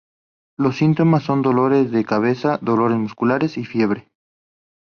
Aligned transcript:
Los 0.57 0.77
síntomas 0.77 1.21
son 1.21 1.43
dolores 1.43 1.91
de 1.91 2.03
cabeza, 2.05 2.57
dolores 2.63 2.97
musculares 2.97 3.55
y 3.59 3.65
fiebre. 3.65 4.09